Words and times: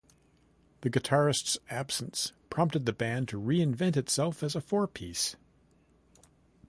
The 0.81 0.89
guitarist's 0.89 1.59
absence 1.69 2.33
prompted 2.49 2.87
the 2.87 2.91
band 2.91 3.27
to 3.27 3.39
reinvent 3.39 3.95
itself 3.95 4.41
as 4.41 4.55
a 4.55 4.59
four-piece. 4.61 5.35